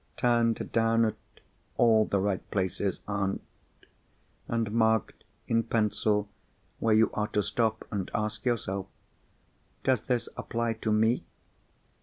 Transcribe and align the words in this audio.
Turned 0.17 0.71
down 0.71 1.05
at 1.05 1.15
all 1.77 2.05
the 2.05 2.17
right 2.19 2.41
places, 2.49 3.01
aunt. 3.07 3.39
And 4.47 4.71
marked 4.71 5.23
in 5.47 5.61
pencil 5.61 6.27
where 6.79 6.95
you 6.95 7.11
are 7.13 7.27
to 7.27 7.43
stop 7.43 7.85
and 7.91 8.09
ask 8.15 8.43
yourself, 8.43 8.87
'Does 9.83 10.01
this 10.01 10.27
apply 10.35 10.73
to 10.81 10.91
me? 10.91 11.23